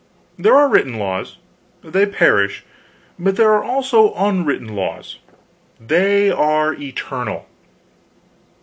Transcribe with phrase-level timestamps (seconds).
[0.39, 1.37] There are written laws
[1.83, 2.65] they perish;
[3.19, 5.19] but there are also unwritten laws
[5.79, 7.45] they are eternal.